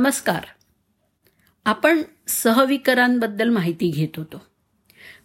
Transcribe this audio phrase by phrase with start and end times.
[0.00, 0.44] नमस्कार.
[1.64, 4.46] आपण सहविकरांबद्दल माहिती घेत होतो.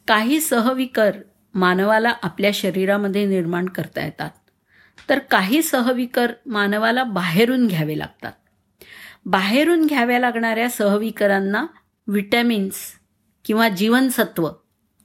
[0.07, 1.11] काही सहविकर
[1.53, 4.29] मानवाला आपल्या शरीरामध्ये निर्माण करता येतात.
[5.09, 8.31] तर काही सहविकर मानवाला बाहेरून घ्यावे लागतात.
[9.25, 11.65] बाहेरून घ्याव्या लागणाऱ्या सहविकरांना
[12.07, 12.75] विटॅमिन्स
[13.45, 14.49] किंवा जीवनसत्व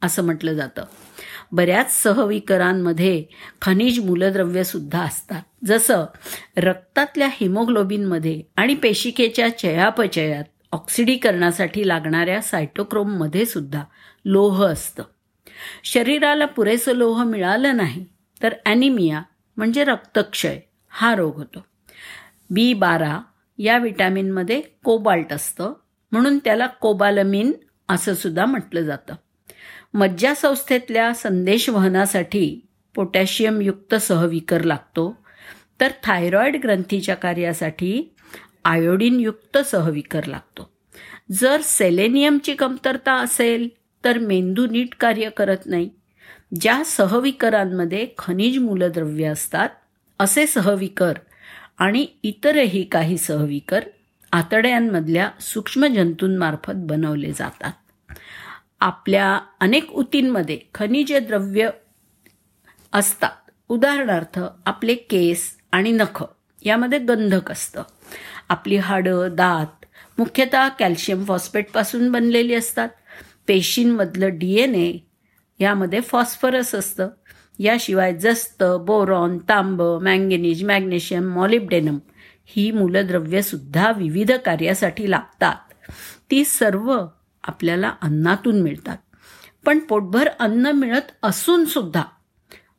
[0.02, 0.84] असं म्हटलं जातं.
[1.52, 3.24] बऱ्याच सहविकरांमध्ये
[3.62, 5.42] खनिज मूलद्रव्यसुद्धा असतात.
[5.64, 6.04] जसं
[6.56, 13.82] रक्तातल्या हिमोग्लोबिनमध्ये आणि पेशिकेच्या चयापचयात ऑक्सिडीकरणासाठी लागणाऱ्या सायटोक्रोममध्ये सुद्धा
[14.24, 15.02] लोह असतं.
[15.84, 18.05] शरीराला पुरेसं लोह मिळालं नाही
[18.42, 19.22] तर ॲनिमिया
[19.56, 20.58] म्हणजे रक्तक्षय
[20.88, 21.64] हा रोग होतो.
[22.50, 23.20] बी बारा
[23.58, 25.72] या विटॅमिनमध्ये कोबाल्ट असतं
[26.12, 27.52] म्हणून त्याला कोबालमिन
[27.88, 29.14] असं सुद्धा म्हटलं जातं.
[29.94, 35.16] मज्जासंस्थेतल्या संदेशवहनासाठी पोटॅशियमयुक्त सहविकर लागतो.
[35.80, 38.14] तर थायरॉईड ग्रंथीच्या कार्यासाठी
[38.64, 40.70] आयोडीनयुक्त सहविकर लागतो.
[41.32, 43.69] जर सेलेनियमची कमतरता असेल
[44.05, 45.91] तर मेंदू नीट कार्य करत नाही.
[46.60, 49.69] ज्या सहविकरांमध्ये खनिज मूलद्रव्य असतात
[50.19, 51.12] असे सहविकर
[51.78, 53.80] आणि इतरही काही सहविकर
[54.32, 57.72] आतड्यांमधल्या सूक्ष्म जंतूंमार्फत बनवले जातात.
[58.81, 61.70] आपल्या अनेक ऊतींमध्ये खनिज द्रव्य
[62.92, 63.50] असतात.
[63.69, 66.25] उदाहरणार्थ आपले केस आणि नख
[66.62, 67.83] यामध्ये गंधक असतं.
[68.48, 69.84] आपली हाडं दात
[70.19, 72.89] मुख्यतः कॅल्शियम फॉस्फेटपासून बनलेली असतात.
[73.47, 74.98] पेशींमधलं डी एन ए
[75.59, 77.09] यामध्ये फॉस्फरस असतं.
[77.59, 81.98] याशिवाय जस्त बोरॉन तांब मँगेनीज मॅग्नेशियम मॉलिब्डेनम
[82.47, 85.91] ही मूलद्रव्यसुद्धा विविध कार्यासाठी लागतात.
[86.31, 87.06] ती सर्व
[87.44, 88.96] आपल्याला अन्नातून मिळतात.
[89.64, 92.02] पण पोटभर अन्न मिळत असून सुद्धा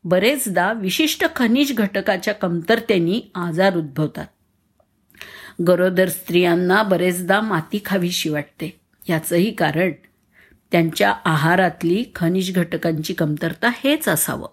[0.03, 4.26] बरेचदा विशिष्ट खनिज घटकाच्या कमतरतेने आजार उद्भवतात.
[5.68, 8.80] गरोदर स्त्रियांना बरेचदा माती खावीशी वाटते.
[9.09, 9.92] याचंही कारण
[10.72, 14.48] त्यांच्या आहारातली खनिज घटकांची कमतरता हेच असावं.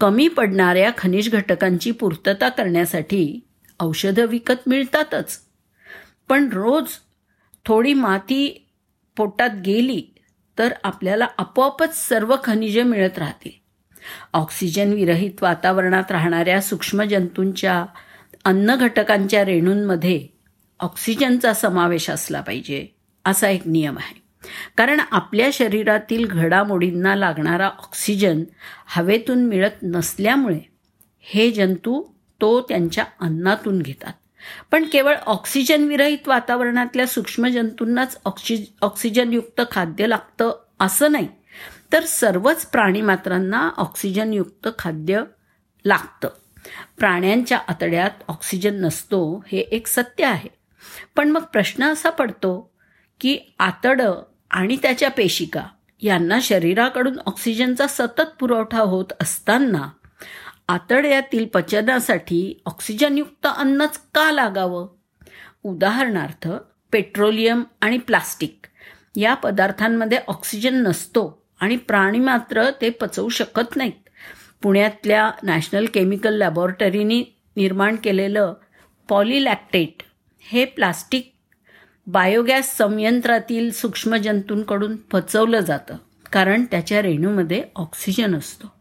[0.00, 3.40] कमी पडणाऱ्या खनिज घटकांची पूर्तता करण्यासाठी
[3.80, 5.40] औषधं विकत मिळतातच.
[6.28, 6.88] पण रोज
[7.64, 8.67] थोडी माती
[9.18, 10.02] पोटात गेली
[10.58, 13.50] तर आपल्याला आपोआपच सर्व खनिजे मिळत राहतील.
[14.32, 17.86] ऑक्सिजन विरहित वातावरणात राहणाऱ्या सूक्ष्म जंतूंच्या
[18.44, 20.26] अन्न घटकांच्या रेणूंमध्ये
[20.80, 22.86] ऑक्सिजनचा समावेश असला पाहिजे
[23.24, 24.22] असा एक नियम आहे.
[24.76, 28.44] कारण आपल्या शरीरातील घडामोडींना लागणारा ऑक्सिजन
[28.86, 30.60] हवेतून मिळत नसल्यामुळे
[31.20, 32.02] हे जंतू
[32.40, 34.12] तो त्यांच्या अन्नातून घेतात.
[34.70, 41.28] पण केवळ ऑक्सिजनविरहित वातावरणातल्या सूक्ष्म जंतूंनाच ऑक्सिज ऑक्सिजनयुक्त खाद्य लागतं असं नाही
[41.92, 45.22] तर सर्वच प्राणीमात्रांना ऑक्सिजनयुक्त खाद्य
[45.84, 46.28] लागतं.
[46.98, 50.48] प्राण्यांच्या आतड्यात ऑक्सिजन नसतो हे एक सत्य आहे.
[51.16, 52.72] पण मग प्रश्न असा पडतो
[53.20, 54.14] की आतडं
[54.50, 55.62] आणि त्याच्या पेशिका
[56.00, 59.88] यांना शरीराकडून ऑक्सिजनचा सतत पुरवठा होत असताना
[60.68, 64.88] आतड्यातील पचनासाठी ऑक्सिजनयुक्त अन्नच का लागावं?
[65.62, 66.48] उदाहरणार्थ
[66.92, 68.66] पेट्रोलियम आणि प्लास्टिक.
[69.16, 74.08] या पदार्थांमध्ये ऑक्सिजन नसतो आणि प्राणी मात्र ते पचवू शकत नाहीत.
[74.62, 77.24] पुण्यातल्या नॅशनल केमिकल लॅबॉरेटरीनी
[77.56, 78.54] निर्माण केलेलं
[79.08, 80.02] पॉलिलॅक्टेट
[80.40, 81.32] हे प्लास्टिक
[82.06, 85.96] बायोगॅस संयंत्रातील सूक्ष्मजंतूंकडून पचवलं जातं
[86.32, 88.77] कारण त्याच्या रेणूमध्ये ऑक्सिजन असतो.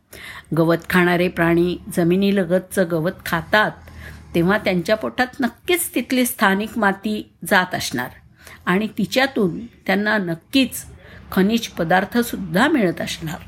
[0.58, 3.72] गवत खाणारे प्राणी जमिनीलगतचं गवत खातात
[4.36, 8.10] तेव्हा त्यांच्या पोटात नक्कीच तिथली स्थानिक माती जात असणार.
[8.66, 10.86] आणि तिच्यातून त्यांना नक्कीच
[11.32, 13.40] खनिज पदार्थसुद्धा मिळत असणार.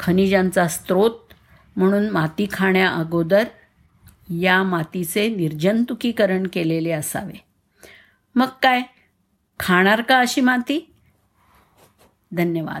[0.00, 1.34] खनिजांचा स्रोत
[1.76, 3.44] म्हणून माती खाण्या अगोदर
[4.30, 7.44] या मातीचे निर्जंतुकीकरण केलेले असावे.
[8.34, 8.82] मग काय?
[9.60, 10.92] खाणार का अशी माती?
[12.32, 12.80] धन्यवाद.